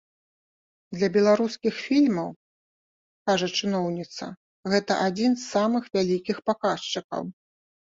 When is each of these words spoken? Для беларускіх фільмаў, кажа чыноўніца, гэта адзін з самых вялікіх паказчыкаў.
Для 0.95 1.09
беларускіх 1.17 1.73
фільмаў, 1.85 2.29
кажа 3.29 3.47
чыноўніца, 3.61 4.33
гэта 4.75 4.91
адзін 5.07 5.31
з 5.43 5.51
самых 5.55 5.83
вялікіх 5.97 6.47
паказчыкаў. 6.51 7.23